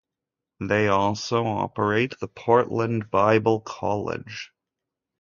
They 0.59 0.87
also 0.87 1.45
operate 1.45 2.19
the 2.19 2.27
Portland 2.27 3.11
Bible 3.11 3.59
College. 3.61 4.51